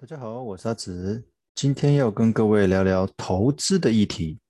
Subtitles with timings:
[0.00, 4.40] 大家好，我是阿紫，今天要跟各位聊聊投资的议题，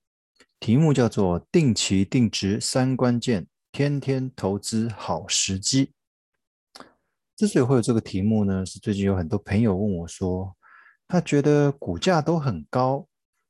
[0.61, 5.93] 题目叫做“定期定值三关键，天天投资好时机”。
[7.35, 10.57] 之所以会有这个题目呢，是最近有很多朋友问我说，
[11.09, 13.09] 他觉得股价都很高，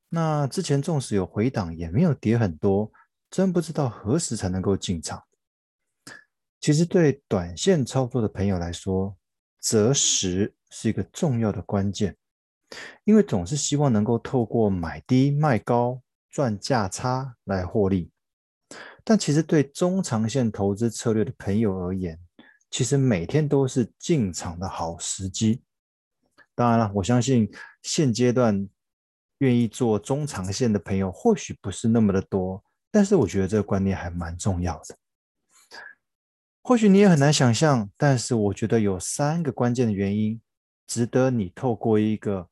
[0.08, 2.90] 那之前纵使有回档，也没有跌很多，
[3.30, 5.22] 真不知道何时才能够进场。
[6.62, 9.14] 其实对短线操作的朋友来说，
[9.60, 12.16] 择时是一个重要的关键，
[13.04, 18.10] 因为总是希望能够透过买低卖高赚价差来获利。
[19.02, 22.18] 但其实对中长线投资策略的朋友而言，
[22.70, 25.62] 其实每天都是进场的好时机。
[26.54, 27.50] 当然了，我相信
[27.82, 28.68] 现阶段
[29.38, 34.96] 愿意做中长线的朋友或许不是那么的多，但是我觉得这个观念还蛮重要的。
[36.62, 40.40] 或许你也很难想象，但是我觉得有三个关键的原因，
[40.90, 42.50] 值得你透过一个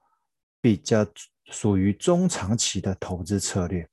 [0.61, 1.05] 比较
[1.47, 3.91] 属于中长期的投资策略。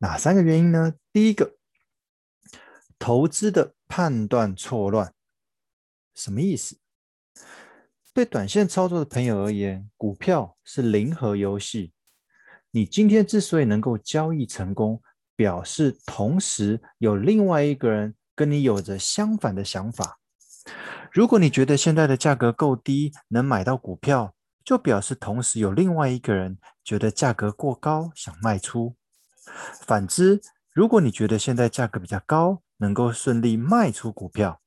[0.00, 0.92] 哪三个原因呢？
[1.10, 1.56] 第一个，
[2.98, 5.14] 投资的判断错乱，
[6.14, 6.78] 什么意思？
[8.12, 11.94] 对短线操作的朋友而言，股票是零和游戏。
[12.70, 15.02] 你今天之所以能够交易成功，
[15.34, 18.14] 表示同时有另外一个人。
[18.36, 20.18] 跟你有着相反的想法。
[21.14, 24.34] 如果你觉得现在的价格够低，能买到股票，
[24.64, 28.96] 就表示同时有另外一个人觉得价格过高，想卖出。
[29.86, 30.40] 反之，
[30.72, 34.60] 如果你觉得现在价格比较高，能够顺利卖出股票，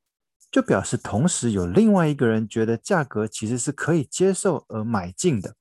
[0.49, 5.55] 就表示同时有另外一个人觉得价格其实是可以接受而买进的。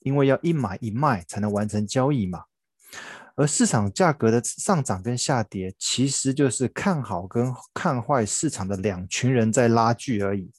[0.00, 2.46] 因为要一买一卖才能完成交易嘛。
[3.36, 10.50] 而市场价格的上涨跟下跌，其实就是看好跟看坏市场的两群人在拉锯而已。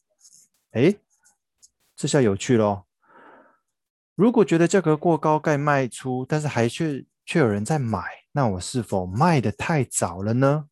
[0.72, 1.00] 诶，
[1.96, 2.84] 这下有趣喽！
[4.16, 10.68] 如果觉得价格过高该卖出，但是还却却有人在买，那我是否卖的太早了呢？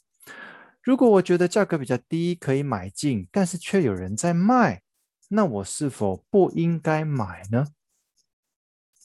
[0.81, 4.81] 如果我觉得价格比较低可以买进，但是却有人在卖，
[5.27, 7.67] 那我是否不应该买呢？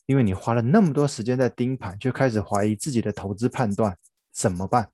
[0.07, 3.97] 因为你花了那么多时间在盯盘，却开始怀疑自己的投资判断，
[4.33, 4.91] 怎么办？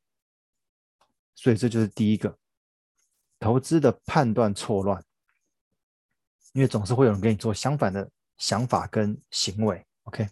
[1.34, 2.38] 所以这就是第一个，
[3.38, 5.02] 投资的判断错乱。
[6.52, 9.86] 因为总是会有人跟你做相反的想法跟行为。
[10.02, 10.28] OK，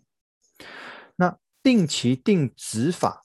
[1.15, 3.23] 那定期定值法，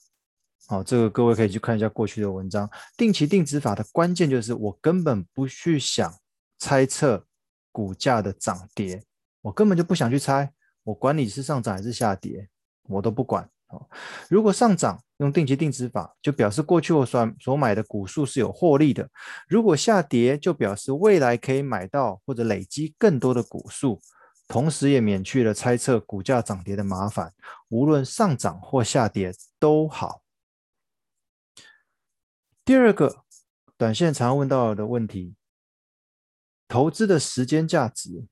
[0.68, 2.70] 好，这个各位可以去看一下过去的文章。
[2.96, 6.14] 定期定值法的关键就是我根本不去想
[6.58, 7.26] 猜测
[7.72, 9.02] 股价的涨跌，
[9.40, 10.52] 我根本就不想去猜。
[10.84, 12.48] 我管你是上涨还是下跌，
[12.84, 13.50] 我都不管。
[14.28, 19.04] 如果上涨，用定期定值法，就表示过去我所所买的股数是有获利的；
[19.48, 24.00] 如果下跌，就表示未来可以买到或者累积更多的股数，
[24.46, 27.32] 同时也免去了猜测股价涨跌的麻烦。
[27.68, 30.22] 无论上涨或下跌都好。
[32.64, 33.24] 第二个，
[33.76, 35.34] 短线常问到的问题，
[36.68, 38.28] 投资的时间价值。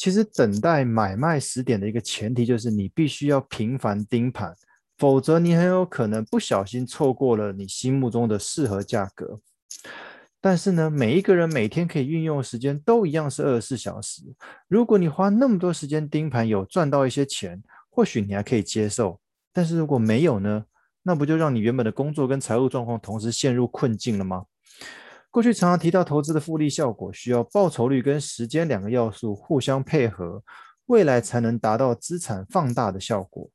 [0.00, 4.56] 其实等待买卖时点的一个前提就是你必须要频繁盯盘，
[4.96, 9.38] 否则你很有可能不小心错过了你心目中的适合价格。
[10.40, 14.22] 但是呢，每一个人每天可以运用的时间都一样是二十四小时。
[14.68, 19.20] 如果你花那么多时间盯盘，有赚到一些钱，或许你还可以接受。
[19.52, 20.64] 但是如果没有呢？
[21.02, 24.44] 那不就让你原本的工作跟财务状况同时陷入困境了吗？
[25.30, 30.42] 过去常常提到投资的复利效果，需要报酬率跟时间两个要素互相配合，
[30.86, 33.48] 未来才能达到资产放大的效果。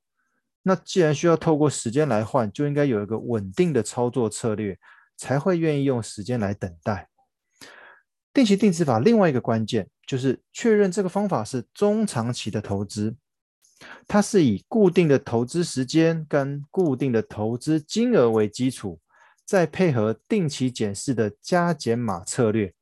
[0.63, 4.79] 那既然需要透过时间来换，就应该有一个稳定的操作策略，
[5.17, 7.09] 才会愿意用时间来等待。
[8.33, 13.15] 定期定值法另外一个关键就是确认这个方法是中长期的投资，
[14.07, 18.99] 它是以固定的投资时间跟固定的投资金额为基础。
[19.45, 22.73] 再配合定期检视的加减码策略，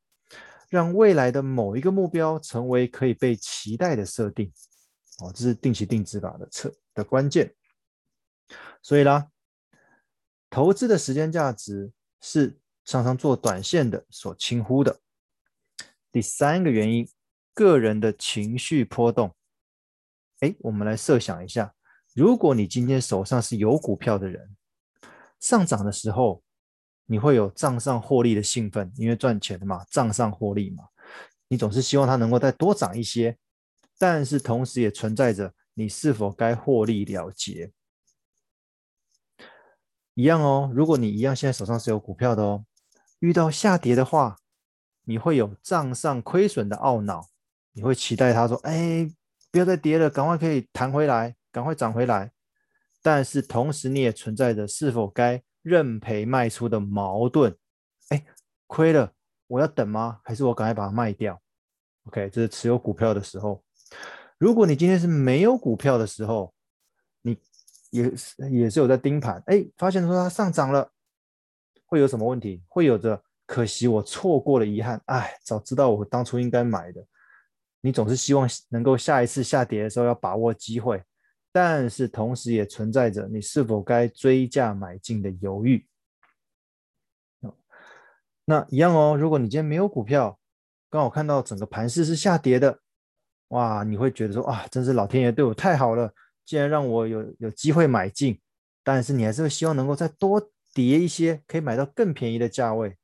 [0.70, 4.50] 让未来的某一个目标成为可以被期待的设定。
[5.20, 7.54] 哦，这是定期定值法的策的关键。
[8.82, 9.28] 所以啦，
[10.50, 11.92] 投资的时间价值
[12.22, 15.02] 是常常做短线的所轻忽的。
[16.14, 17.08] 第三个原因，
[17.54, 19.36] 个人的情绪波动。
[20.40, 21.76] 哎，我们来设想一下，
[22.16, 24.56] 如果你今天手上是有股票的人，
[25.42, 26.42] 上涨的时候。
[27.06, 30.86] 你会有账上获利的兴奋，因为赚钱的嘛，账上获利嘛，
[31.48, 33.38] 你总是希望它能够再多涨一些，
[33.98, 37.72] 但是同时也存在着你是否该获利了结。
[40.16, 42.66] 一样哦，如果你一样现在手上是有股票的哦，
[43.20, 44.38] 遇到下跌的话，
[45.06, 47.28] 你会有账上亏损的懊恼，
[47.74, 49.10] 你会期待它说：“哎，
[49.52, 52.32] 不要再跌了，赶快可以弹回来，赶快涨回来。”
[53.02, 57.58] 但是同时，你也存在着是否该认赔卖出的矛盾。
[58.10, 58.24] 哎，
[58.68, 59.12] 亏了，
[59.48, 60.20] 我要等吗？
[60.24, 61.42] 还是我赶快把它卖掉
[62.06, 63.64] ？OK，这是持有股票的时候。
[64.38, 66.54] 如果你今天是没有股票的时候，
[67.22, 67.38] 你
[67.92, 70.92] 也是也是有在盯盘，哎，发现说它上涨了，
[71.86, 72.62] 会有什么问题？
[72.68, 77.06] 会有着可惜我错过了遗憾，哎，早知道我当初应该买的。
[77.82, 81.02] 你总是希望能够下一次下跌的时候要把握机会，
[81.54, 85.88] 但是同时也存在着你是否该追价买进的犹豫。
[88.44, 90.38] 那一样哦，如果你今天没有股票，
[90.90, 92.80] 刚好看到整个盘势是下跌的，
[93.50, 96.14] 哇，你会觉得说啊，真是老天爷对我太好了，
[96.44, 98.42] 竟然让我有有机会买进。
[98.84, 100.42] 但是你还是会希望能够再多
[100.74, 102.98] 跌一些，可以买到更便宜的价位。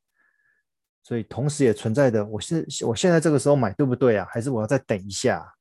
[1.04, 4.28] 所以同时也存在的，我是我现在这个时候买对不对啊？
[4.30, 5.56] 还是我要再等一下？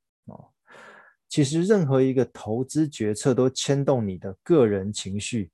[1.29, 5.51] 其实任何一个投资决策都牵动你的个人情绪。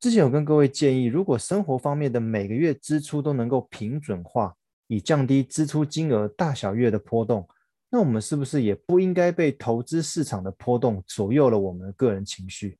[0.00, 4.56] 之前有跟各位建议，如果生活方面的每个月支出都能够平准化，
[4.88, 7.46] 以降低支出金额大小月的波动，
[7.88, 12.78] 那我们是不是也不应该被投资市场的波动左右了我们的个人情绪？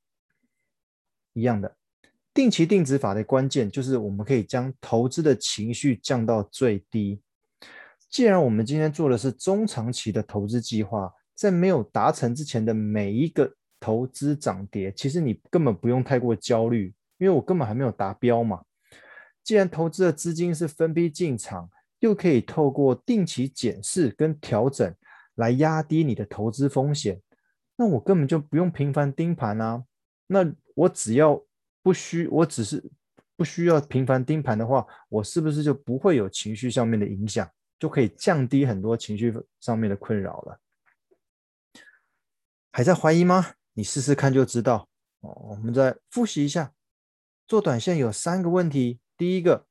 [1.34, 1.76] 一样的。
[2.34, 7.20] 定期定值法的关键就是，我们可以将投资的情绪降到最低。
[8.08, 11.12] 既然我们今天做的是中长期的投资计划，
[11.42, 18.62] 在没有达成之前的每一个投资涨跌，其实你根本不用太过焦虑，因为我根本还没有达标嘛。
[19.42, 21.68] 既然投资的资金是分批进场，
[21.98, 24.94] 又可以透过定期检视跟调整
[25.34, 27.20] 来压低你的投资风险，
[27.74, 29.82] 那我根本就不用频繁盯盘啊。
[30.28, 31.44] 那我只要
[31.82, 32.80] 不需，我只是
[33.36, 37.50] 不需要频繁盯盘的话，我是不是就不会有情绪上面的影响，
[37.80, 40.60] 就可以降低很多情绪上面的困扰了？
[42.72, 43.52] 还在怀疑吗？
[43.74, 44.88] 你试试看就知道。
[45.20, 46.72] 哦，我们再复习一下，
[47.46, 49.66] 做短线有三个问题：第一个，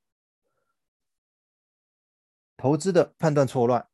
[2.55, 3.87] 投资的判断错乱。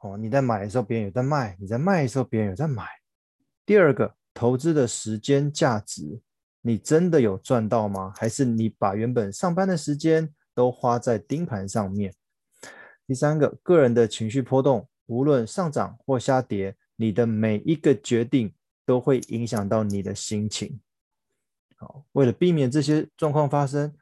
[0.00, 2.84] 哦，你在买的时候别人有在卖，你在卖的时候别人有在买。
[3.64, 6.20] 第二个，投资的时间价值。
[6.60, 8.12] 你真的有赚到吗？
[8.16, 12.12] 还是你把原本上班的时间都花在盯盘上面？
[13.06, 18.52] 第三个，个人的情绪波动，无论上涨或下跌，你的每一个决定
[18.84, 20.80] 都会影响到你的心情。
[21.76, 23.94] 好，为了避免这些状况发生，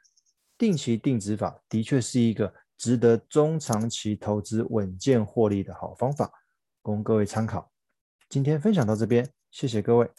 [0.56, 6.32] 定期定值法的确是一个值得中长期投资稳健获利的好方法，
[6.80, 7.70] 供各位参考。
[8.30, 10.10] 今天分享到这边，谢谢各位。